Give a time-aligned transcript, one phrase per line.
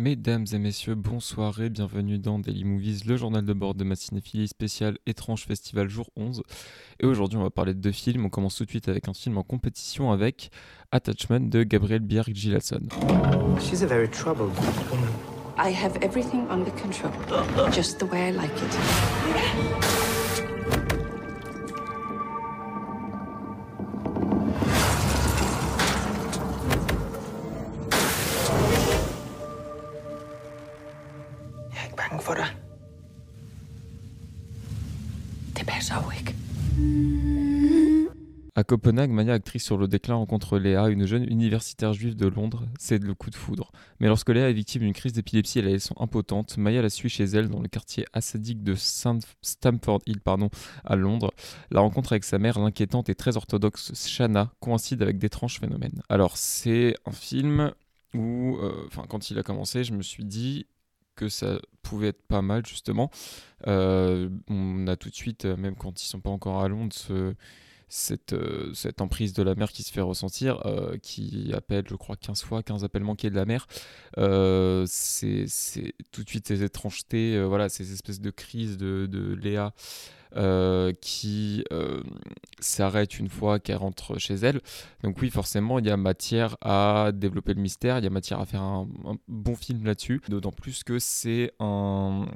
[0.00, 3.96] Mesdames et messieurs, bonsoir et bienvenue dans Daily Movies, le journal de bord de ma
[3.96, 6.42] cinéphilie spéciale Étrange Festival jour 11.
[7.00, 8.24] Et aujourd'hui, on va parler de deux films.
[8.24, 10.52] On commence tout de suite avec un film en compétition avec
[10.90, 12.88] Attachment de Gabriel Bjerg Gilasson.
[13.60, 14.56] She's a very troubled
[14.90, 15.10] woman.
[15.58, 17.12] I have everything under control,
[17.70, 20.19] just the way I like it.
[38.60, 42.66] À Copenhague, Maya, actrice sur le déclin, rencontre Léa, une jeune universitaire juive de Londres.
[42.78, 43.72] C'est le coup de foudre.
[44.00, 47.08] Mais lorsque Léa est victime d'une crise d'épilepsie et la laissant impotente, Maya la suit
[47.08, 50.50] chez elle dans le quartier assadique de Saint- Stamford Hill pardon,
[50.84, 51.32] à Londres.
[51.70, 56.02] La rencontre avec sa mère, l'inquiétante et très orthodoxe Shanna, coïncide avec d'étranges phénomènes.
[56.10, 57.72] Alors, c'est un film
[58.12, 60.66] où, euh, quand il a commencé, je me suis dit
[61.16, 63.10] que ça pouvait être pas mal, justement.
[63.68, 66.92] Euh, on a tout de suite, euh, même quand ils sont pas encore à Londres,
[66.94, 67.34] ce
[67.90, 71.96] cette, euh, cette emprise de la mer qui se fait ressentir, euh, qui appelle, je
[71.96, 73.66] crois, 15 fois, 15 appels manqués de la mer.
[74.16, 75.46] Euh, c'est
[76.12, 79.74] tout de suite ces étrangetés, voilà, ces espèces de crises de, de Léa
[80.36, 82.02] euh, qui euh,
[82.60, 84.60] s'arrête une fois qu'elle rentre chez elle.
[85.02, 88.38] Donc oui, forcément, il y a matière à développer le mystère, il y a matière
[88.40, 88.86] à faire un,
[89.28, 90.20] bon film là-dessus.
[90.28, 92.26] D'autant plus que c'est un,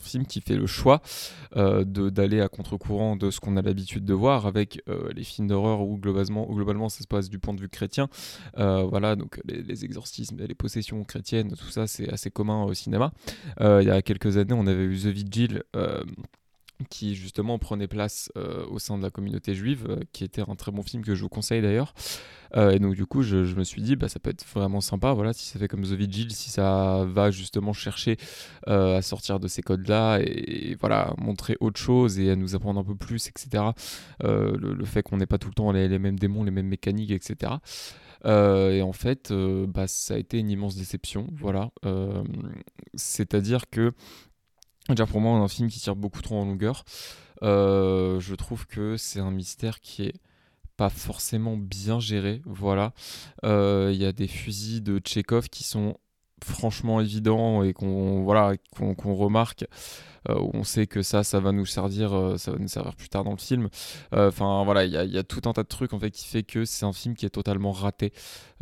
[0.00, 1.00] film qui fait le choix
[1.56, 5.48] euh, d'aller à contre-courant de ce qu'on a l'habitude de voir avec euh, les films
[5.48, 8.08] d'horreur où globalement, globalement ça se passe du point de vue chrétien.
[8.56, 13.12] Voilà, donc les, les exorcismes les possessions chrétiennes, tout ça c'est assez commun au cinéma.
[13.60, 15.62] Il y a quelques années, on avait eu The Vigil.
[16.90, 20.56] Qui justement prenait place euh, au sein de la communauté juive, euh, qui était un
[20.56, 21.94] très bon film que je vous conseille d'ailleurs.
[22.56, 25.12] Euh, et donc du coup, je, me suis dit, bah, ça peut être vraiment sympa,
[25.12, 28.16] voilà, si ça fait comme The Vigil, si ça va justement chercher
[28.66, 32.84] à sortir de ces codes-là et, voilà, montrer autre chose et à nous apprendre un
[32.84, 33.64] peu plus, etc.
[34.20, 37.10] Le, fait qu'on n'ait pas tout le temps les, les mêmes démons, les mêmes mécaniques,
[37.10, 37.52] etc.
[38.24, 41.70] Et en fait, bah, ça a été une immense déception, voilà.
[42.94, 43.92] C'est-à-dire que,
[44.88, 46.84] déjà pour moi, un film qui tire beaucoup trop en longueur.
[47.42, 50.14] Euh, je trouve que c'est un mystère qui est
[50.76, 52.92] pas forcément bien géré, voilà.
[53.44, 55.96] Euh, Il y a des fusils de Tchekhov qui sont
[56.42, 59.66] franchement évidents et qu'on voilà, qu'on remarque.
[60.28, 63.08] Euh, on sait que ça, ça va nous servir, euh, ça va nous servir plus
[63.08, 63.68] tard dans le film.
[64.14, 66.42] Euh, Enfin voilà, il y, a- tout un tas de trucs en fait qui fait
[66.42, 68.12] que c'est un film qui est totalement raté.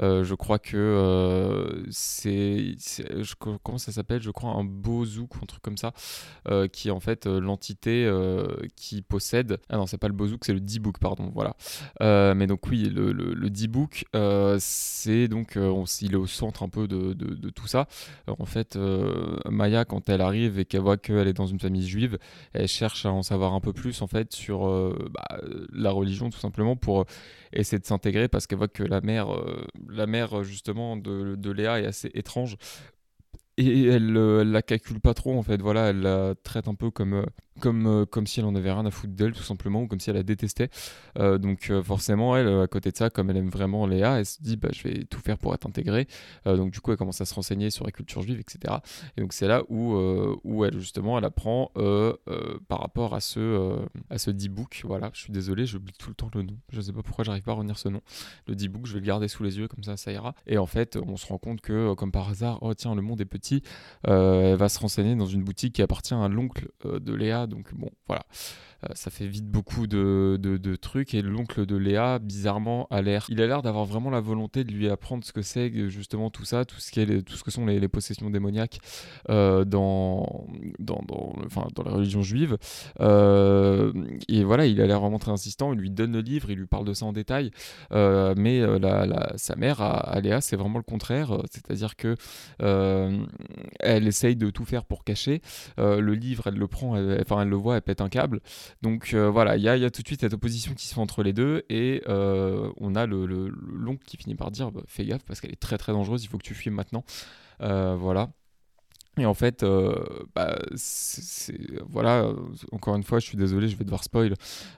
[0.01, 2.75] Je crois que c'est,
[3.63, 4.21] comment ça s'appelle?
[4.23, 5.93] Je crois un Bozouk ou un truc comme ça,
[6.73, 8.11] qui est en fait l'entité
[8.77, 9.59] qui possède.
[9.69, 11.31] Ah non, c'est pas le Bozouk, c'est le D-Book, pardon.
[11.35, 11.55] Voilà.
[12.35, 14.05] Mais donc oui, le, le, D-Book,
[14.59, 17.87] c'est donc, on- il est au centre un peu de, de, tout ça.
[18.27, 18.77] En fait,
[19.49, 22.19] Maya, quand elle arrive et qu'elle voit qu'elle est dans une famille juive,
[22.53, 25.41] elle cherche à en savoir un peu plus en fait sur euh, bah,
[25.73, 27.07] la religion tout simplement pour
[27.53, 31.51] essayer de s'intégrer parce qu'elle voit que la mère, euh, la mère euh, justement de,
[31.51, 32.57] Léa est assez étrange.
[33.59, 36.75] Et elle, euh, elle la calcule pas trop en fait, voilà, elle la traite un
[36.75, 37.27] peu comme, euh,
[37.61, 40.01] comme, euh, comme si elle en avait rien à foutre d'elle tout simplement, ou comme
[40.01, 40.71] si elle la détestait.
[41.19, 44.27] Euh, donc euh, forcément, elle, à côté de ça, comme elle aime vraiment Léa, elle
[44.27, 46.07] se dit bah, je vais tout faire pour être intégrée.
[46.45, 48.77] Donc du coup, elle commence à se renseigner sur la culture juive, etc.
[49.17, 49.95] Et donc c'est là où,
[50.45, 51.71] où elle justement, elle apprend
[52.69, 53.79] par rapport à ce,
[54.11, 54.83] à ce D-Book.
[54.85, 56.57] Voilà, je suis désolé, j'oublie tout le temps le nom.
[56.71, 58.01] Je sais pas pourquoi j'arrive pas à retenir ce nom.
[58.47, 60.35] Le D-Book, je vais le garder sous les yeux, comme ça, ça ira.
[60.47, 63.21] Et en fait, on se rend compte que, comme par hasard, oh tiens, le monde
[63.21, 63.63] est petit.
[64.05, 67.42] Elle va se renseigner dans une boutique qui appartient à l'oncle de Léa.
[67.47, 68.25] Donc bon, voilà.
[68.85, 71.15] Euh, ça fait vite beaucoup de, de- trucs.
[71.15, 74.73] Et l'oncle de Léa bizarrement a l'air il a l'air d'avoir vraiment la volonté de
[74.73, 77.51] lui apprendre ce que c'est justement tout ça tout ce qui est tout ce que
[77.51, 78.79] sont les, possessions démoniaques
[79.29, 80.47] euh, dans,
[80.79, 82.57] dans, dans, enfin, dans la religion juive.
[83.01, 83.93] Euh,
[84.29, 85.75] et voilà il a l'air vraiment très insistant.
[85.75, 87.51] Il lui donne le livre il lui parle de ça en détail.
[87.93, 91.43] Mais la, sa mère à, Léa c'est vraiment le contraire.
[91.51, 92.17] C'est à dire que
[92.59, 95.43] elle essaye de tout faire pour cacher.
[95.77, 96.97] Le livre elle le prend
[97.41, 98.41] elle le voit elle pète un câble
[98.83, 101.23] donc euh, voilà, il y a, tout de suite cette opposition qui se fait entre
[101.23, 105.05] les deux et euh, on a le, le- l'oncle qui finit par dire bah, fais
[105.05, 107.05] gaffe parce qu'elle est très très dangereuse, il faut que tu fuis maintenant.
[107.61, 108.31] Euh, voilà.
[109.19, 109.63] Et en fait,
[110.35, 112.33] bah, c'est, voilà,
[112.73, 114.33] encore une fois, je suis désolé, je vais devoir spoil,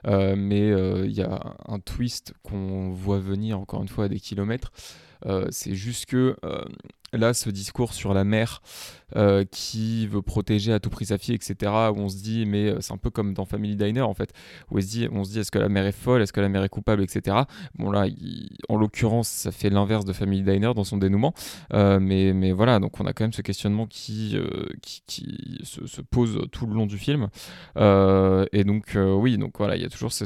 [0.05, 0.69] mais
[1.05, 4.71] il y a un twist qu'on voit venir encore une fois à des kilomètres.
[5.51, 6.35] C'est juste que
[7.13, 8.61] là, ce discours sur la mer,
[9.51, 11.71] qui veut protéger à tout prix sa fille, etc.
[11.93, 14.31] Où on se dit, mais c'est un peu comme dans Family Diner en fait,
[14.71, 14.81] où on
[15.23, 17.37] se dit, est-ce que la mère est folle, est-ce que la mère est coupable, etc.
[17.77, 18.07] Bon là,
[18.69, 21.33] en l'occurrence, ça fait l'inverse de Family Diner dans son dénouement,
[21.71, 24.37] mais, mais voilà, donc on a quand même ce questionnement qui,
[24.81, 27.27] qui, se, se, pose tout le long du film.
[27.77, 30.25] et donc oui, donc voilà, il y a toujours ce,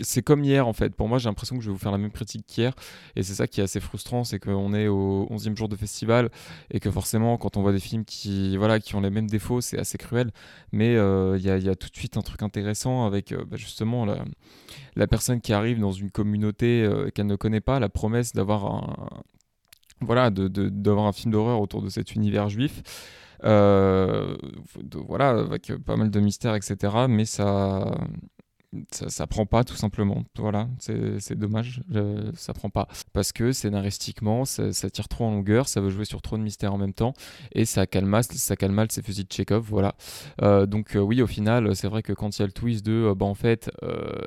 [0.00, 0.94] c'est comme hier en fait.
[0.94, 2.72] Pour moi, j'ai l'impression que je vais vous faire la même critique qu'hier,
[3.14, 6.30] et c'est ça qui est assez frustrant, c'est qu'on est au 11e jour de festival
[6.70, 9.78] et que forcément, quand on des films qui, voilà, qui ont les mêmes défauts, c'est
[9.78, 10.30] assez cruel.
[10.72, 14.04] Mais euh, il y, a, tout de suite un truc intéressant avec euh, bah, justement
[14.04, 14.24] la,
[14.96, 18.66] la, personne qui arrive dans une communauté euh, qu'elle ne connaît pas, la promesse d'avoir
[18.66, 19.22] un,
[20.00, 22.82] voilà, d'avoir un film d'horreur autour de cet univers juif.
[23.42, 27.06] voilà, avec pas mal de mystères, etc.
[27.08, 27.90] Mais ça,
[28.90, 30.24] ça, ça, prend pas tout simplement.
[30.38, 31.82] Voilà, c'est dommage,
[32.34, 32.88] ça prend pas.
[33.12, 36.42] Parce que scénaristiquement, ça, ça, tire trop en longueur, ça veut jouer sur trop de
[36.42, 37.14] mystères en même temps,
[37.52, 39.94] et ça calme mal, ça calme mal ses fusils de Chekhov, voilà.
[40.42, 42.84] Euh, donc euh, oui, au final, c'est vrai que quand il y a le twist
[42.84, 43.70] de, euh, bah en fait,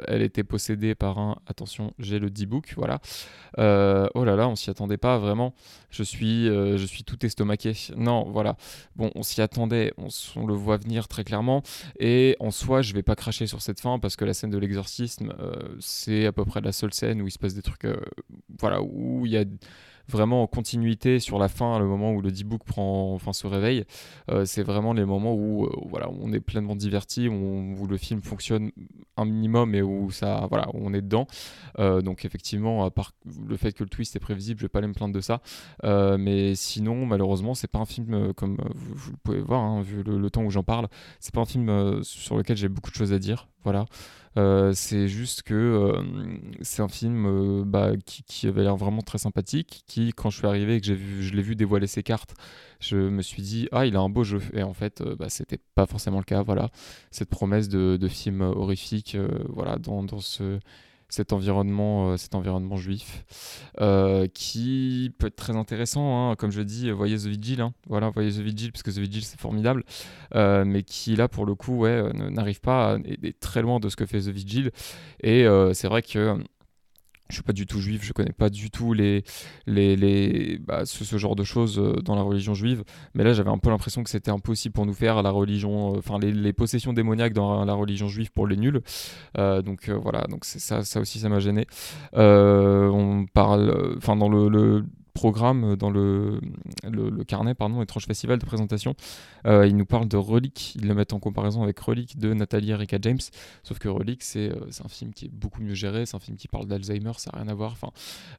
[0.08, 3.00] elle était possédée par un, attention, j'ai le D-book, voilà.
[3.58, 5.54] oh là là, on s'y attendait pas vraiment.
[5.90, 7.74] Je suis, je suis tout estomaqué.
[7.96, 8.58] Non, voilà.
[8.96, 11.64] Bon, on s'y attendait, on, on, le voit venir très clairement,
[12.00, 14.58] et en soi, je vais pas cracher sur cette fin parce que la scène de
[14.58, 17.86] l'exorcisme, euh, c'est à peu près la seule scène où il se passe des trucs,
[17.86, 18.00] euh,
[18.60, 19.44] voilà, où il y a
[20.08, 23.86] vraiment en continuité sur la fin, le moment où le D-Book prend, enfin, se réveille.
[24.32, 28.72] Euh, c'est vraiment les moments où, voilà, on est pleinement diverti, où, le film fonctionne
[29.18, 31.28] un minimum et où, ça, voilà, on est dedans.
[31.78, 33.12] Donc effectivement, à part
[33.48, 35.42] le fait que le twist est prévisible, je vais pas aller me plaindre de ça.
[35.84, 40.44] mais sinon, malheureusement, c'est pas un film comme vous, pouvez voir, hein, vu le, temps
[40.44, 40.88] où j'en parle,
[41.20, 43.48] c'est pas un film sur lequel j'ai beaucoup de choses à dire.
[43.64, 43.86] Voilà.
[44.40, 46.02] Euh, c'est juste que euh,
[46.62, 50.48] c'est un film euh, bah, qui, avait l'air vraiment très sympathique, qui, quand je suis
[50.48, 52.36] arrivé et que vu, je l'ai vu dévoiler ses cartes,
[52.80, 54.42] je me suis dit, ah, il a un beau jeu.
[54.54, 56.42] Et en fait, bah, c'était pas forcément le cas.
[56.42, 56.70] Voilà,
[57.12, 59.18] cette promesse de, de film horrifique,
[59.50, 60.60] voilà, dans, dans ce
[61.10, 63.26] cet environnement, euh, cet environnement juif,
[63.82, 66.32] euh, qui peut être très intéressant.
[66.32, 66.36] Hein.
[66.36, 67.74] Comme je dis, voyez The Vigil, hein.
[67.88, 69.84] voilà, voyez The Vigil, parce que The Vigil c'est formidable,
[70.36, 73.90] euh, mais qui là pour le coup, ouais, n'arrive pas, à, est, très loin de
[73.90, 74.72] ce que fait The Vigil.
[75.22, 76.38] Et c'est vrai que
[77.30, 79.24] je suis pas du tout juif, je connais pas du tout les,
[79.68, 82.84] les, les bah, ce, genre de choses euh, dans la religion juive.
[83.14, 86.00] Mais là, j'avais un peu l'impression que c'était impossible pour nous faire la religion, euh,
[86.00, 88.82] enfin les, possessions démoniaques dans la religion juive pour les nuls.
[89.38, 91.68] Euh, donc voilà, donc c'est ça, ça aussi, ça m'a gêné.
[92.14, 94.84] on parle, enfin dans le, le
[95.14, 96.40] programme, dans le,
[96.84, 98.96] le, carnet, pardon, étrange festival de présentation,
[99.46, 102.72] euh, ils nous parlent de Relic, ils le mettent en comparaison avec Relic de Nathalie
[102.72, 103.20] Erika James,
[103.64, 106.38] sauf que Relic, c'est euh, un film qui est beaucoup mieux géré, c'est un film
[106.38, 107.72] qui parle d'Alzheimer, ça n'a rien à voir.
[107.72, 107.90] Enfin,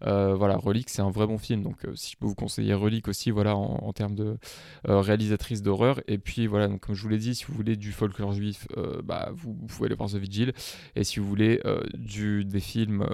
[0.07, 3.09] euh, voilà, Relic, c'est un vrai bon film, donc si je peux vous conseiller Relic
[3.09, 4.37] aussi, voilà, en, termes de
[4.85, 6.01] réalisatrice d'horreur.
[6.07, 8.67] Et puis voilà, donc comme je vous l'ai dit, si vous voulez du folklore juif,
[9.05, 10.53] bah, vous, pouvez aller voir The Vigil,
[10.95, 11.61] et si vous voulez
[11.95, 13.05] du, des films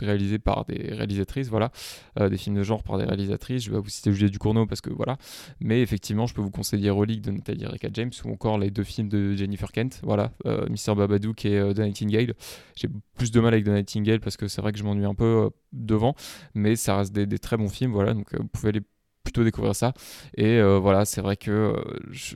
[0.00, 1.70] réalisés par des réalisatrices, voilà,
[2.18, 3.64] des films de genre par des réalisatrices.
[3.64, 5.16] Je vais vous citer Juliette Ducournau parce que voilà.
[5.60, 8.84] Mais effectivement, je peux vous conseiller Relic de Nathalie Erika James ou encore les deux
[8.84, 10.00] films de Jennifer Kent.
[10.02, 10.94] Voilà, euh, Mr.
[10.94, 12.34] Babadook et euh, The Nightingale.
[12.76, 15.14] J'ai plus de mal avec The Nightingale parce que c'est vrai que je m'ennuie un
[15.14, 16.14] peu euh, devant,
[16.54, 17.92] mais ça reste des, très bons films.
[17.92, 18.82] Voilà, donc vous pouvez aller
[19.24, 19.92] plutôt découvrir ça.
[20.36, 21.74] Et voilà, c'est vrai que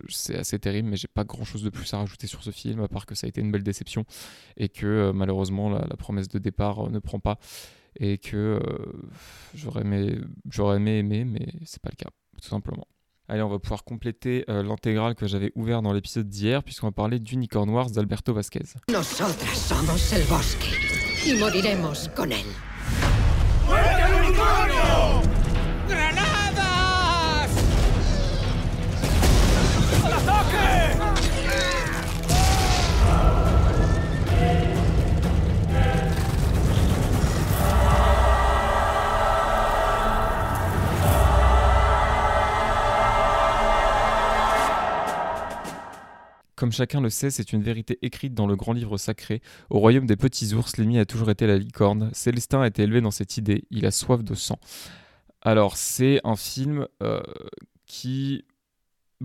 [0.08, 2.81] c'est assez terrible, mais j'ai pas grand chose de plus à rajouter sur ce film,
[2.81, 4.05] à part que ça a été une belle déception
[4.56, 7.38] et que malheureusement la, promesse de départ ne prend pas
[7.99, 8.58] et que euh,
[9.55, 10.19] j'aurais aimé,
[10.49, 12.87] j'aurais aimé aimer, mais c'est pas le cas, tout simplement.
[13.29, 16.93] Allez, on va pouvoir compléter euh, l'intégrale que j'avais ouvert dans l'épisode d'hier, puisqu'on va
[16.93, 18.65] parler d'Unicorn Wars d'Alberto Vasquez.
[18.91, 19.72] Nosotras
[20.31, 22.31] bosque con.
[46.58, 49.43] Comme chacun le sait, c'est une vérité écrite dans le grand livre sacré.
[49.70, 52.10] Au royaume des petits ours, l'ennemi a toujours été la licorne.
[52.12, 53.62] Célestin a été élevé dans cette idée.
[53.70, 54.58] Il a soif de sang.
[55.41, 57.22] Alors, c'est un film euh,
[57.86, 58.44] qui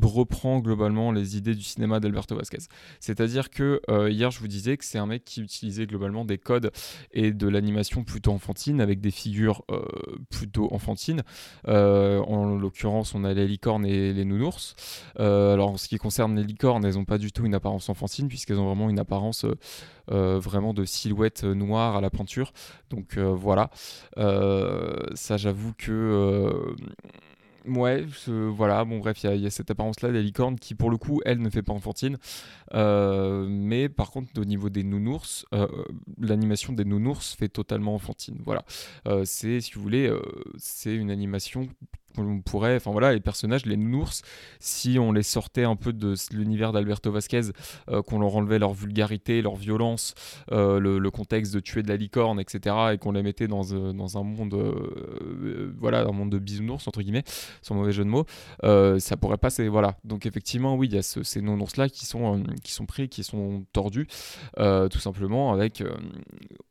[0.02, 2.66] reprend globalement les idées du cinéma d'Alberto Vasquez.
[3.00, 6.38] C'est-à-dire que euh, hier je vous disais que c'est un mec qui utilisait globalement des
[6.38, 6.72] codes
[7.12, 9.84] et de l'animation plutôt enfantine avec des figures euh,
[10.30, 11.24] plutôt enfantines.
[11.68, 14.76] Euh, en l'occurrence on a les licornes et les nounours.
[15.18, 18.28] alors en ce qui concerne les licornes, elles n'ont pas du tout une apparence enfantine
[18.28, 19.46] puisqu'elles ont vraiment une apparence
[20.08, 22.52] vraiment de silhouette noire à la peinture.
[22.90, 23.70] Donc voilà,
[24.18, 26.76] ça j'avoue que
[27.66, 31.22] Ouais, voilà, bon bref, il y, a cette apparence-là des licornes qui pour le coup,
[31.24, 32.18] elle ne fait pas enfantine.
[32.74, 35.68] Euh, mais par contre, au niveau des nounours, euh,
[36.20, 38.38] l'animation des nounours fait totalement enfantine.
[38.44, 38.66] Voilà,
[39.08, 40.14] euh, c'est, si vous voulez,
[40.58, 41.70] c'est une animation
[42.18, 44.22] on pourrait, enfin voilà, les personnages, les nounours,
[44.60, 47.52] si on les sortait un peu de l'univers d'Alberto Vasquez,
[47.90, 50.14] euh, qu'on leur enlevait leur vulgarité, leur violence,
[50.52, 53.94] euh, le, contexte de tuer de la licorne, etc., et qu'on les mettait dans, euh,
[53.94, 54.56] dans un monde,
[55.80, 57.24] voilà, un monde de bisounours entre guillemets,
[57.62, 58.26] sans mauvais jeu de mots,
[59.00, 59.98] ça pourrait passer, voilà.
[60.04, 63.24] Donc effectivement, oui, il y a ces nounours là qui sont qui sont pris, qui
[63.24, 64.08] sont tordus,
[64.58, 65.84] tout simplement avec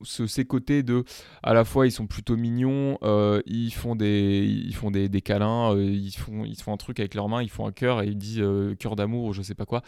[0.05, 1.05] ces côtés de,
[1.43, 2.99] à la fois ils sont plutôt mignons,
[3.47, 7.15] ils font des ils font des, des euh, ils, font, ils font un truc avec
[7.15, 9.55] leurs mains, ils font un cœur et ils disent euh, cœur d'amour ou je sais
[9.55, 9.83] pas quoi.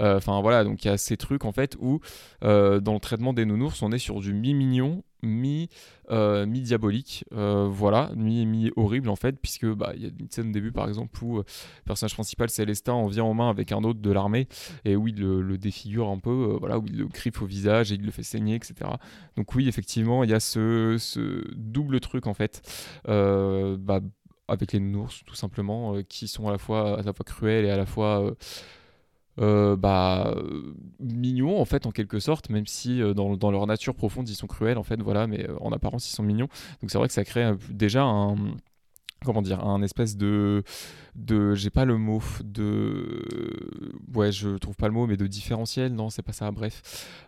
[0.00, 2.00] Euh, enfin voilà, donc il y a ces trucs en fait où
[2.42, 5.68] dans le traitement des nounours, on est sur du mi-mignon, mi,
[6.10, 10.50] mi diabolique voilà mi, mi horrible en fait puisque bah il y a une scène
[10.50, 11.44] au début par exemple où le
[11.84, 14.46] personnage principal Célestin en vient en main avec un autre de l'armée
[14.84, 17.96] et où il le, défigure un peu voilà où il le griffe au visage et
[17.96, 18.74] il le fait saigner etc
[19.36, 22.62] donc oui effectivement il y a ce, double truc en fait.
[23.06, 24.00] Bah,
[24.48, 27.76] avec les nounours tout simplement, euh, qui sont à la fois à cruels et à
[27.76, 28.34] la fois euh,
[29.38, 30.34] euh, bah,
[31.00, 34.46] mignons en fait en quelque sorte, même si dans, dans, leur nature profonde ils sont
[34.46, 36.48] cruels en fait, voilà, mais en apparence ils sont mignons.
[36.80, 38.36] Donc c'est vrai que ça crée déjà un
[39.26, 40.62] comment dire un espèce de
[41.14, 43.20] de j'ai pas le mot de
[44.14, 46.82] ouais je trouve pas le mot mais de différentiel non c'est pas ça bref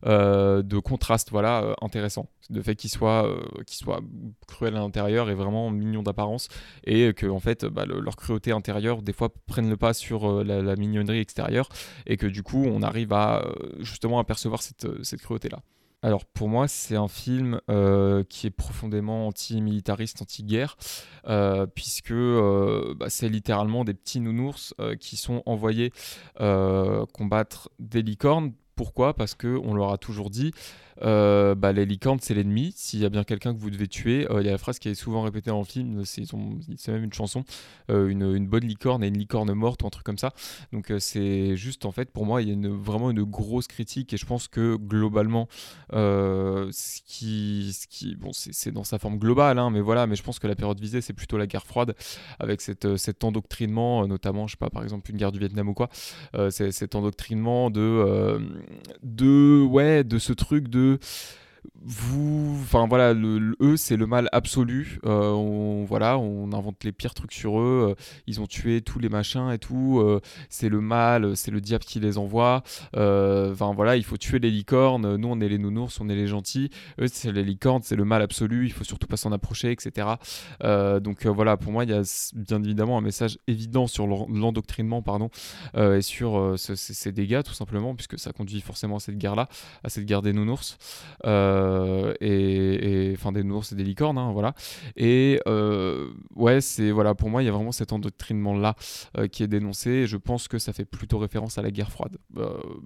[0.06, 2.28] euh, de contraste voilà euh, intéressant.
[2.50, 4.00] Le fait qu'il soit euh, soit
[4.46, 6.48] cruel à l'intérieur et vraiment mignon d'apparence
[6.84, 10.76] et que en fait bah, leur cruauté intérieure des fois prennent le pas sur la,
[10.76, 11.68] mignonnerie extérieure
[12.06, 13.44] et que du coup on arrive à
[13.80, 15.60] justement apercevoir cette, cette cruauté là
[16.02, 20.76] alors pour moi, c'est un film euh, qui est profondément anti-militariste, anti-guerre,
[21.26, 25.92] euh, puisque euh, bah, c'est littéralement des petits nounours qui sont envoyés
[26.38, 28.52] combattre des licornes.
[28.78, 29.12] Pourquoi?
[29.12, 30.52] Parce qu'on leur a toujours dit
[31.02, 32.72] euh, bah, les licornes, c'est l'ennemi.
[32.76, 34.78] S'il y a bien quelqu'un que vous devez tuer, euh, il y a la phrase
[34.78, 37.44] qui est souvent répétée le film, c'est même une chanson,
[37.90, 40.32] euh, une, bonne licorne et une licorne morte ou un truc comme ça.
[40.72, 44.16] Donc c'est juste, en fait, pour moi, il y a vraiment une grosse critique et
[44.16, 45.48] je pense que globalement,
[45.92, 50.22] ce qui, ce qui, bon, c'est dans sa forme globale, hein, mais voilà, mais je
[50.22, 51.94] pense que la période visée, c'est plutôt la guerre froide
[52.38, 55.74] avec cette, cet endoctrinement, notamment, je sais pas, par exemple, une guerre du Vietnam ou
[55.74, 55.88] quoi,
[56.50, 58.38] cet endoctrinement de,
[59.02, 60.98] de, ouais, de ce truc de
[61.80, 64.98] vous enfin voilà le, eux c'est le mal absolu.
[65.04, 67.88] Euh, on voilà on invente les pires trucs sur eux.
[67.90, 70.00] Euh, ils ont tué tous les machins et tout.
[70.00, 72.62] Euh, c'est le mal c'est le diable qui les envoie.
[72.94, 75.16] Enfin voilà il faut tuer les licornes.
[75.16, 76.70] Nous on est les nounours on est les gentils.
[77.00, 78.66] Eux c'est les licornes c'est le mal absolu.
[78.66, 80.08] Il faut surtout pas s'en approcher etc
[80.60, 82.02] donc voilà pour moi il y a
[82.34, 85.30] bien évidemment un message évident sur l'endoctrinement pardon
[85.76, 89.48] et sur ces dégâts tout simplement puisque ça conduit forcément à cette guerre là
[89.84, 90.78] à cette guerre des nounours
[92.20, 94.54] et, enfin des nounours et des licornes, hein, voilà.
[94.96, 98.74] Et euh, ouais, c'est voilà, pour moi, il y a vraiment cet endoctrinement là
[99.16, 100.06] euh, qui est dénoncé.
[100.06, 102.18] Je pense que ça fait plutôt référence à la guerre froide,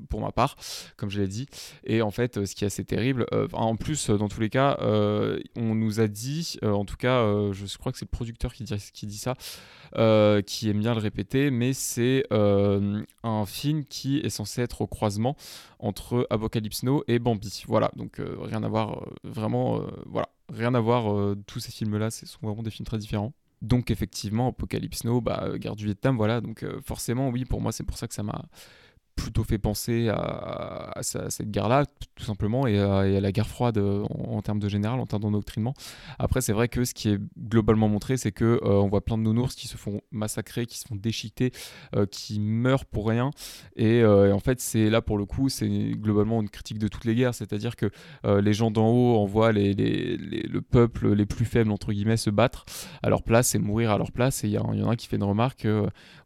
[0.09, 0.57] pour ma part,
[0.97, 1.47] comme je l'ai dit.
[1.85, 5.75] Et en fait, ce qui est assez terrible, en plus, dans tous les cas, on
[5.75, 9.07] nous a dit, en tout cas, je crois que c'est le producteur qui dit, qui
[9.07, 9.35] dit ça.
[10.47, 15.37] Qui aime bien le répéter, mais c'est un film qui est censé être au croisement
[15.79, 17.65] entre Apocalypse Now et Bambi.
[17.67, 21.13] Voilà, donc rien à voir, euh, vraiment, euh, voilà, rien à voir.
[21.13, 23.33] Euh, tous ces films-là, ce sont vraiment des films très différents.
[23.61, 26.41] Donc effectivement, Apocalypse Now, bah, Guerre du Vietnam, voilà.
[26.41, 28.45] Donc forcément, oui, pour moi, c'est pour ça que ça m'a
[29.23, 31.87] plutôt fait penser à, cette guerre-là,
[32.17, 35.75] tout simplement, et à, la guerre froide euh, en, termes de général, en termes d'endoctrinement.
[36.19, 39.17] Après, c'est vrai que ce qui est globalement montré, c'est que euh, on voit plein
[39.17, 41.52] de nounours qui se font massacrer, qui se font déchiqueter,
[41.95, 43.31] euh, qui meurent pour rien.
[43.76, 47.14] Et, en fait, c'est là pour le coup, c'est globalement une critique de toutes les
[47.14, 47.91] guerres, c'est-à-dire que
[48.25, 52.64] les gens d'en haut envoient les, le peuple les plus faibles entre guillemets se battre
[53.02, 54.45] à leur place et mourir à leur place.
[54.45, 55.67] Et il y, y, en a un qui fait une remarque,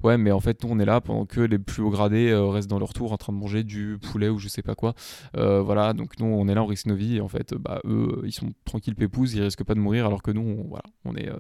[0.02, 2.70] ouais, mais en fait, nous on est là pendant que les plus hauts gradés restent
[2.70, 4.94] dans leur en train de manger du poulet ou je sais pas quoi.
[5.36, 8.22] Euh, voilà, donc nous on est là, on risque nos vies en fait, bah, eux
[8.24, 11.14] ils sont tranquilles pépouses, ils risquent pas de mourir alors que nous, on, voilà, on
[11.14, 11.36] est, euh,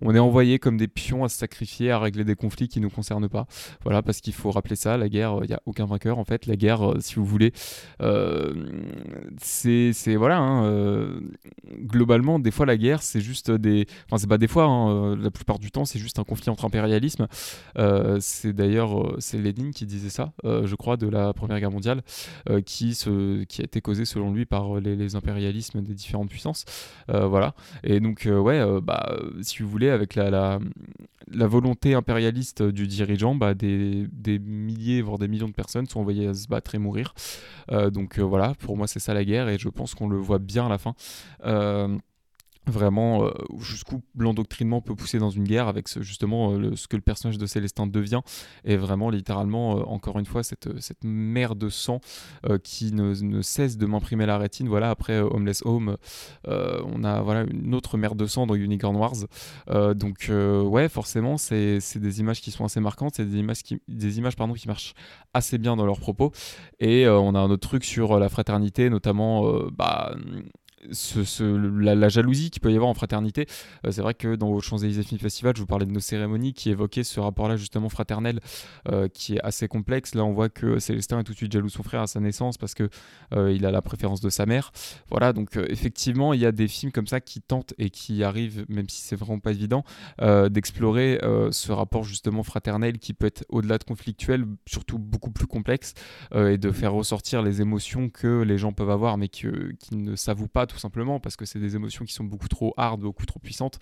[0.00, 2.90] on est envoyés comme des pions à se sacrifier, à régler des conflits qui nous
[2.90, 3.46] concernent pas.
[3.84, 6.46] Voilà, parce qu'il faut rappeler ça, la guerre, il n'y a aucun vainqueur en fait.
[6.46, 7.52] La guerre, euh, si vous voulez,
[9.40, 11.20] c'est, voilà, hein,
[11.80, 15.30] globalement, des fois la guerre c'est juste des, enfin c'est pas des fois, hein, la
[15.30, 17.26] plupart du temps c'est juste un conflit entre impérialisme.
[18.20, 22.02] c'est d'ailleurs c'est Lénine qui disait ça, je je crois, de la Première Guerre mondiale,
[22.64, 26.64] qui, se, qui a été causée selon lui par les, impérialismes des différentes puissances.
[27.08, 27.54] voilà.
[27.84, 30.58] Et donc, ouais, bah, si vous voulez, avec la
[31.28, 36.28] volonté impérialiste du dirigeant, bah, des, des, milliers, voire des millions de personnes sont envoyées
[36.28, 37.14] à se battre et mourir.
[37.92, 40.66] donc voilà, pour moi, c'est ça la guerre, et je pense qu'on le voit bien
[40.66, 40.94] à la fin
[42.66, 46.96] vraiment euh, jusqu'où l'endoctrinement peut pousser dans une guerre avec ce, justement euh, ce que
[46.96, 48.20] le personnage de Célestin devient.
[48.64, 52.00] Et vraiment littéralement euh, encore une fois cette, cette mer de sang
[52.62, 54.68] qui ne, cesse de m'imprimer la rétine.
[54.68, 55.96] Voilà après Homeless Home
[56.46, 59.14] on a voilà une autre mer de sang dans Unicorn Wars.
[59.94, 63.14] Donc ouais forcément c'est des images qui sont assez marquantes.
[63.16, 64.94] C'est des images qui des images pardon qui marchent
[65.34, 66.32] assez bien dans leurs propos.
[66.80, 70.14] Et on a un autre truc sur la fraternité notamment bah
[70.90, 71.42] ce,
[71.80, 73.46] la, jalousie qu'il peut y avoir en fraternité.
[73.86, 76.70] Euh, c'est vrai que dans Champs-Élysées Film Festival, je vous parlais de nos cérémonies qui
[76.70, 78.40] évoquaient ce rapport-là justement fraternel
[78.90, 80.14] euh, qui est assez complexe.
[80.14, 82.20] Là, on voit que Célestin est tout de suite jaloux de son frère à sa
[82.20, 82.88] naissance parce que
[83.32, 84.72] euh, il a la préférence de sa mère.
[85.10, 88.64] Voilà, donc effectivement, il y a des films comme ça qui tentent et qui arrivent,
[88.68, 89.84] même si c'est vraiment pas évident,
[90.50, 91.20] d'explorer
[91.50, 95.94] ce rapport justement fraternel qui peut être au-delà de conflictuel, surtout beaucoup plus complexe,
[96.34, 99.48] et de faire ressortir les émotions que les gens peuvent avoir mais qui
[99.92, 103.00] ne s'avouent pas tout simplement parce que c'est des émotions qui sont beaucoup trop hard,
[103.00, 103.78] beaucoup trop puissantes.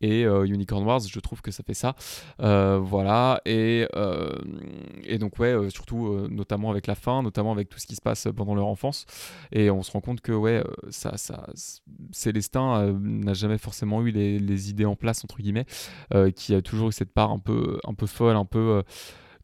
[0.00, 1.96] Et euh, Unicorn Wars, je trouve que ça fait ça.
[2.40, 3.40] Euh, voilà.
[3.44, 4.38] Et, euh,
[5.04, 8.28] et donc, ouais, surtout, notamment avec la fin, notamment avec tout ce qui se passe
[8.36, 9.06] pendant leur enfance.
[9.52, 11.46] Et on se rend compte que, ouais, ça, ça,
[12.12, 15.66] Célestin n'a jamais forcément eu les, les, idées en place, entre guillemets,
[16.36, 18.82] qui a toujours eu cette part un peu, un peu folle, un peu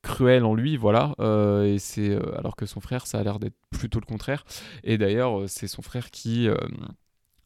[0.04, 1.14] cruel en lui, voilà.
[1.18, 4.44] Euh, et c'est euh, alors que son frère, ça a l'air d'être plutôt le contraire.
[4.84, 6.48] Et d'ailleurs, euh, c'est son frère qui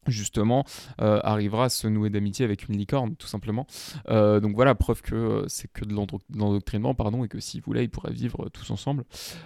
[0.07, 0.65] justement
[0.97, 3.67] arrivera à se nouer d'amitié avec une licorne tout simplement
[4.07, 8.13] donc voilà preuve que c'est que de l'endoctrinement pardon et que s'il voulait ils pourraient
[8.13, 9.03] vivre tous ensemble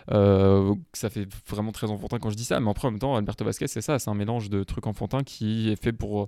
[0.07, 3.67] ça fait vraiment très enfantin quand je dis ça mais en même temps Alberto Vasquez
[3.67, 6.27] c'est ça c'est un mélange de trucs enfantins qui est fait pour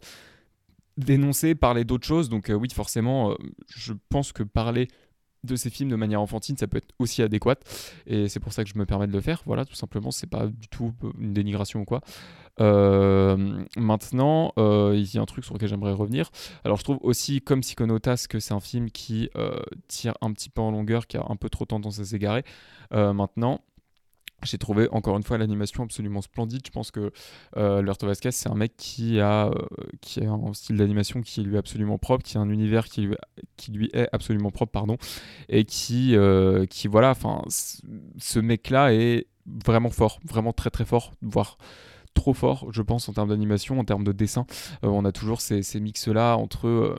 [0.98, 3.38] dénoncer parler d'autres choses donc oui forcément
[3.70, 4.90] je pense que parler
[5.46, 7.56] de ces films de manière enfantine, ça peut être aussi adéquat.
[8.08, 9.42] Et c'est pour ça que je me permets de le faire.
[9.46, 12.02] Voilà, tout simplement, c'est pas du tout une dénigration ou quoi.
[12.62, 16.30] Euh, maintenant, euh, il y a un truc sur lequel j'aimerais revenir.
[16.64, 20.50] Alors, je trouve aussi, comme Psychonautas, que c'est un film qui euh, tire un petit
[20.50, 22.44] peu en longueur, qui a un peu trop tendance à s'égarer.
[22.92, 23.62] maintenant,
[24.46, 26.62] j'ai trouvé encore une fois l'animation absolument splendide.
[26.66, 27.12] Je pense que
[27.58, 29.54] euh, Alberto Vasquez, c'est un mec qui a, euh,
[30.02, 33.02] qui a un style d'animation qui lui est absolument propre, qui a un univers qui
[33.02, 33.16] lui,
[33.58, 34.98] qui lui est absolument propre, pardon,
[35.50, 41.14] et qui, euh, qui voilà, enfin, ce mec-là est vraiment fort, vraiment très très fort,
[41.22, 41.58] voire
[42.16, 44.48] trop fort, je pense, en termes d'animation, en termes de dessin.
[44.84, 46.96] Euh, on a toujours ces, mix-là entre, euh,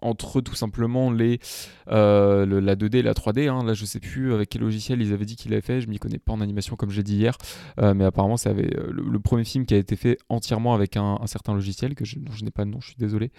[0.00, 1.40] entre tout simplement les,
[1.88, 3.48] euh, la 2D et la 3D.
[3.48, 3.64] Hein.
[3.64, 5.80] Là, je sais plus avec quel logiciel ils avaient dit qu'il avait fait.
[5.80, 7.36] Je m'y connais pas en animation, comme j'ai dit hier.
[7.78, 11.54] mais apparemment, c'est le, le, premier film qui a été fait entièrement avec un, certain
[11.54, 13.32] logiciel, que je, n'ai pas de nom, je suis désolé.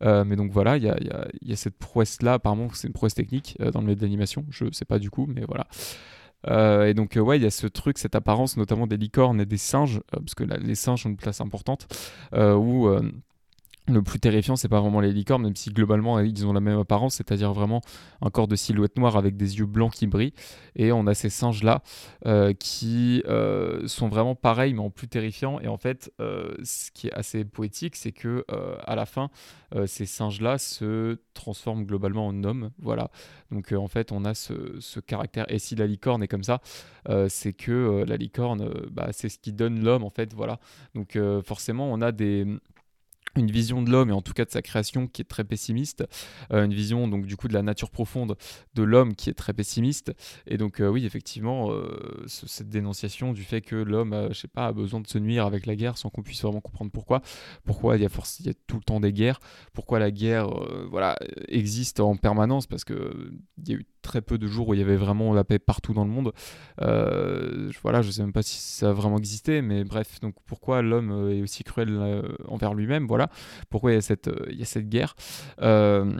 [0.00, 2.34] mais donc voilà, il y a, cette prouesse-là.
[2.34, 4.08] Apparemment, c'est une prouesse technique dans le milieu de.
[4.50, 5.66] Je sais pas du coup, mais voilà.
[6.46, 9.40] Euh, et donc, euh, ouais, il y a ce truc, cette apparence, notamment des licornes
[9.40, 11.86] et des singes, euh, parce que les singes ont une place importante,
[12.32, 12.88] où
[13.88, 16.78] le plus terrifiant, c'est pas vraiment les licornes, même si globalement ils ont la même
[16.78, 17.80] apparence, c'est-à-dire vraiment
[18.22, 20.34] un corps de silhouette noire avec des yeux blancs qui brillent.
[20.76, 21.82] Et on a ces singes-là
[22.26, 25.60] euh, qui euh, sont vraiment pareils, mais en plus terrifiants.
[25.60, 28.44] Et en fait, euh, ce qui est assez poétique, c'est que
[28.84, 29.30] à la fin,
[29.86, 32.70] ces singes-là se transforment globalement en hommes.
[32.78, 33.10] Voilà.
[33.50, 35.50] Donc en fait, on a ce, ce, caractère.
[35.52, 36.60] Et si la licorne est comme ça,
[37.28, 40.32] c'est que la licorne, bah, c'est ce qui donne l'homme, en fait.
[40.34, 40.58] Voilà.
[40.94, 42.46] Donc forcément, on a des
[43.36, 46.04] une vision de l'homme et en tout cas de sa création qui est très pessimiste,
[46.52, 48.36] euh, une vision donc du coup de la nature profonde
[48.74, 50.12] de l'homme qui est très pessimiste.
[50.46, 54.66] Et donc euh, oui effectivement euh, cette dénonciation du fait que l'homme je sais pas
[54.66, 57.22] a besoin de se nuire avec la guerre sans qu'on puisse vraiment comprendre pourquoi.
[57.64, 59.40] Pourquoi il y a force il tout le temps des guerres?
[59.72, 60.48] Pourquoi la guerre
[60.90, 61.16] voilà
[61.48, 62.66] existe en permanence?
[62.66, 63.32] Parce que
[63.66, 66.04] il eu très peu de jours où il y avait vraiment la paix partout dans
[66.04, 66.32] le monde
[66.78, 71.30] voilà je sais même pas si ça a vraiment existé mais bref donc pourquoi l'homme
[71.30, 73.30] est aussi cruel envers lui-même voilà
[73.70, 75.14] pourquoi il y a cette, euh, il y a cette guerre.
[75.60, 76.12] Euh,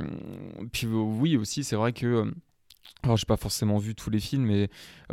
[0.72, 2.06] puis oui, aussi, c'est vrai que.
[2.06, 2.30] Euh,
[3.04, 4.68] alors, j'ai pas forcément vu tous les films, mais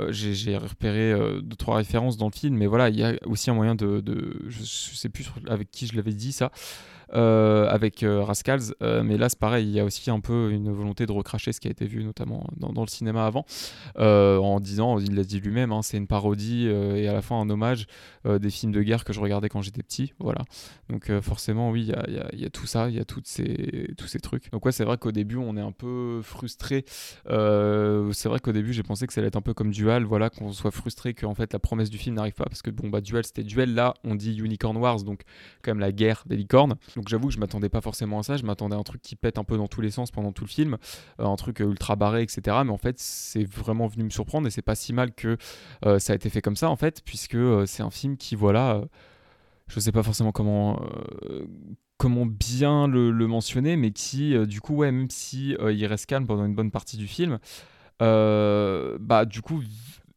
[0.10, 2.56] j'ai repéré deux trois références dans le film.
[2.58, 5.86] Mais voilà, il y a aussi un moyen de, de je, sais plus avec qui
[5.86, 6.50] je l'avais dit ça, euh,
[7.12, 8.74] avec euh, Rascals.
[8.82, 11.52] Euh, mais là, c'est pareil, il y a aussi un peu une volonté de recracher
[11.52, 13.46] ce qui a été vu notamment dans, le cinéma avant,
[13.98, 17.50] en disant, il l'a dit lui-même, hein, c'est une parodie et à la fin un
[17.50, 17.88] hommage
[18.26, 20.14] des films de guerre que je regardais quand j'étais petit.
[20.20, 20.42] Voilà.
[20.90, 24.20] Donc forcément, oui, il y a, tout ça, il y a toutes ces, tous ces
[24.20, 24.52] trucs.
[24.52, 26.86] Donc ouais, c'est vrai qu'au début, on est un peu frustré
[27.30, 30.04] euh, c'est vrai qu'au début j'ai pensé que ça allait être un peu comme Dual,
[30.04, 32.70] voilà, qu'on soit frustré que en fait la promesse du film n'arrive pas parce que
[32.70, 35.22] bon bah Dual c'était Duel, là on dit Unicorn Wars, donc
[35.62, 36.76] quand même la guerre des licornes.
[36.96, 39.16] Donc j'avoue que je m'attendais pas forcément à ça, je m'attendais à un truc qui
[39.16, 40.78] pète un peu dans tous les sens pendant tout le film,
[41.20, 42.58] euh, un truc ultra barré, etc.
[42.66, 45.38] Mais en fait c'est vraiment venu me surprendre et c'est pas si mal que
[45.86, 48.82] euh, ça a été fait comme ça en fait, puisque c'est un film qui voilà
[49.68, 50.80] je sais pas forcément comment
[51.98, 56.06] comment bien le, mentionner, mais qui, euh, du coup, ouais, même si euh, il reste
[56.06, 57.40] calme pendant une bonne partie du film,
[58.02, 59.62] euh, bah, du coup,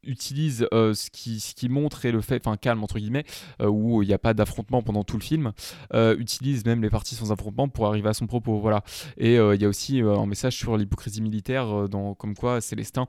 [0.04, 3.24] utilise ce, qui, ce qui montre et le fait, enfin calme entre guillemets,
[3.61, 5.52] où il n'y a pas d'affrontement pendant tout le film,
[5.94, 8.58] utilise même les parties sans affrontement pour arriver à son propos.
[8.58, 8.82] Voilà.
[9.16, 13.06] Et il y a aussi un message sur l'hypocrisie militaire, dans, comme quoi Célestin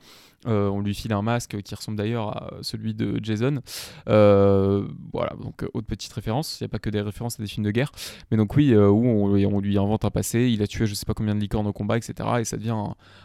[0.47, 3.61] euh, on lui file un masque qui ressemble d'ailleurs à celui de Jason.
[4.07, 6.59] Euh, voilà, donc euh, autre petite référence.
[6.59, 7.91] Il n'y a pas que des références à des films de guerre.
[8.31, 11.13] Mais donc oui, où on, lui invente un passé, il a tué je sais pas
[11.13, 12.29] combien de licornes au combat, etc.
[12.39, 12.75] Et ça devient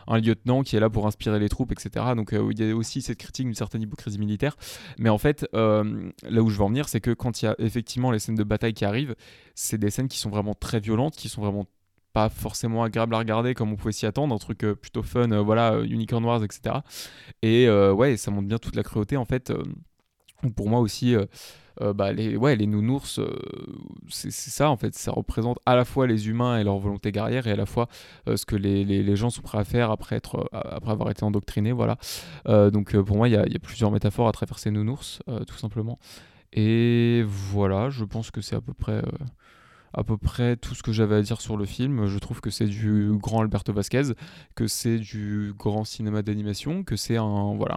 [0.07, 2.07] un, lieutenant qui est là pour inspirer les troupes, etc.
[2.17, 4.57] Donc il y a aussi cette critique d'une certaine hypocrisie militaire.
[4.99, 7.55] Mais en fait, là où je veux en venir, c'est que quand il y a
[7.59, 9.15] effectivement les scènes de bataille qui arrivent,
[9.55, 11.67] c'est des scènes qui sont vraiment très violentes, qui sont vraiment
[12.15, 15.31] pas forcément agréable à regarder comme on pouvait s'y attendre, un truc euh, plutôt fun,
[15.33, 16.77] euh, voilà, euh, Unicorn Wars, etc.
[17.43, 19.53] Et ouais, ça montre bien toute la cruauté en fait.
[20.51, 21.15] Pour moi aussi,
[21.81, 23.21] bah, les, ouais, les nounours,
[24.09, 27.47] c'est ça en fait, ça représente à la fois les humains et leur volonté guerrière
[27.47, 27.89] et à la fois
[28.27, 31.97] ce que les, gens sont prêts à faire après, être, après avoir été endoctrinés, voilà.
[32.47, 35.99] donc pour moi, il y, a plusieurs métaphores à travers ces nounours, tout simplement.
[36.53, 39.03] Et voilà, je pense que c'est à peu près
[39.95, 42.07] à peu près tout ce que j'avais à dire sur le film.
[42.07, 44.13] Je trouve que c'est du grand Alberto Vasquez,
[44.55, 47.77] que c'est du grand cinéma d'animation, que c'est un voilà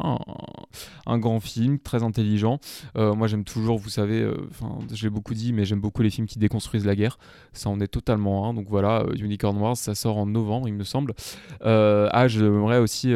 [1.06, 2.60] un, grand film très intelligent.
[2.98, 6.10] Euh, moi, j'aime toujours, vous savez, euh, enfin, j'ai beaucoup dit, mais j'aime beaucoup les
[6.10, 7.18] films qui déconstruisent la guerre.
[7.54, 8.54] Ça en est totalement un.
[8.54, 11.14] Donc voilà, euh, Unicorn Wars, ça sort en novembre, il me semble.
[11.62, 13.14] ah, j'aimerais aussi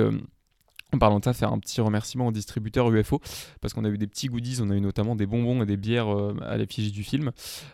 [0.93, 3.21] en parlant de ça, faire un petit remerciement au distributeur UFO
[3.62, 5.77] parce qu'on a eu des petits goodies, on a eu notamment des bonbons et des
[5.77, 7.32] bières euh, à l'effigie du film.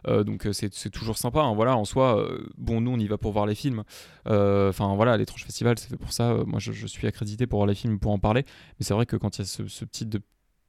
[0.08, 1.41] Euh, donc euh, c'est toujours sympa.
[1.41, 1.53] Hein.
[1.56, 2.27] voilà, en soi,
[2.58, 3.84] bon, nous on y va pour voir les films.
[4.25, 6.43] Enfin voilà, l'étrange festival, c'est fait pour ça.
[6.45, 8.43] moi je, suis accrédité pour voir les films, pour en parler.
[8.80, 10.21] Mais c'est vrai que quand il y a ce, ce petit de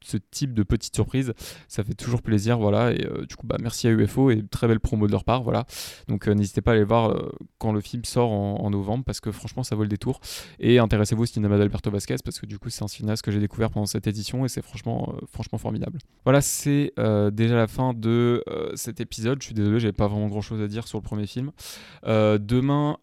[0.05, 1.33] ce type de petite surprise,
[1.69, 2.93] ça fait toujours plaisir, voilà.
[2.93, 5.43] Et euh, du coup, bah, merci à UFO et très belle promo de leur part,
[5.43, 5.67] voilà.
[6.09, 9.21] Donc euh, n'hésitez pas à aller voir euh, quand le film sort en, novembre parce
[9.21, 10.21] que franchement, ça vaut le détour.
[10.61, 13.41] Et intéressez-vous au cinéma d'Alberto Vasquez parce que du coup, c'est un cinéaste que j'ai
[13.41, 15.99] découvert pendant cette édition et c'est franchement, franchement formidable.
[16.25, 16.93] Voilà, c'est
[17.33, 19.41] déjà la fin de cet épisode.
[19.41, 21.51] Je suis désolé, j'avais pas vraiment grand chose à dire sur le premier film.
[22.05, 22.99] demain,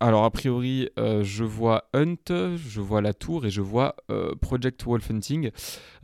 [0.00, 3.94] alors a priori, je vois Hunt, je vois La Tour et je vois
[4.40, 5.52] Project Wolf Hunting.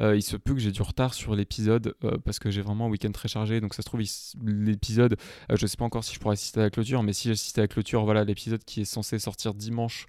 [0.01, 2.87] Euh, il se peut que j'ai du retard sur l'épisode euh, parce que j'ai vraiment
[2.87, 3.61] un week-end très chargé.
[3.61, 4.01] Donc ça se trouve,
[4.45, 5.17] l'épisode,
[5.51, 7.29] euh, je ne sais pas encore si je pourrais assister à la clôture, mais si
[7.29, 10.07] j'assiste à la clôture, voilà, l'épisode qui est censé sortir dimanche.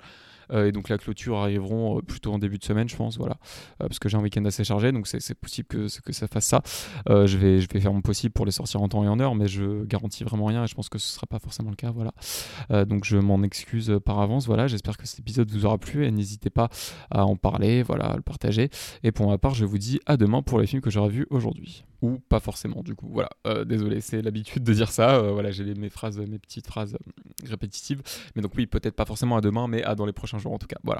[0.53, 3.37] Et donc la clôture arriveront plutôt en début de semaine, je pense, voilà,
[3.79, 6.61] parce que j'ai un week-end assez chargé, donc c'est possible que, ça fasse ça.
[7.07, 9.35] je, vais, je vais faire mon possible pour les sortir en temps et en heure,
[9.35, 11.75] mais je garantis vraiment rien et je pense que ce ne sera pas forcément le
[11.75, 12.85] cas, voilà.
[12.85, 14.67] donc je m'en excuse par avance, voilà.
[14.67, 16.69] J'espère que cet épisode vous aura plu et n'hésitez pas
[17.09, 18.69] à en parler, voilà, à le partager.
[19.03, 21.27] Et pour ma part, je vous dis à demain pour les films que j'aurai vus
[21.29, 21.83] aujourd'hui.
[22.01, 23.09] Ou pas forcément, du coup.
[23.11, 23.29] Voilà.
[23.45, 25.17] Euh, désolé, c'est l'habitude de dire ça.
[25.17, 28.01] Euh, voilà, j'ai mes phrases, mes petites phrases euh, répétitives.
[28.35, 30.57] Mais donc oui, peut-être pas forcément à demain, mais à dans les prochains jours en
[30.57, 30.77] tout cas.
[30.83, 30.99] Voilà.